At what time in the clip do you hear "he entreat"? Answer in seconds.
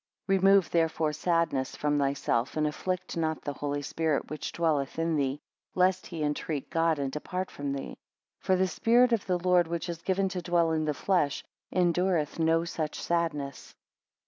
6.07-6.71